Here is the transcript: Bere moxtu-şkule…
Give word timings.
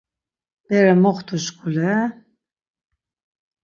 Bere 0.67 0.93
moxtu-şkule… 1.03 1.93